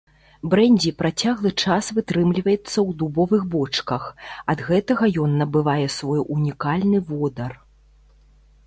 [0.51, 4.09] Брэндзі працяглы час вытрымліваецца ў дубовых бочках,
[4.55, 7.51] ад гэтага ён набывае свой унікальны водар.